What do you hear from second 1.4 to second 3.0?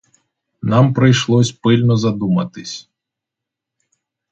пильно задуматись.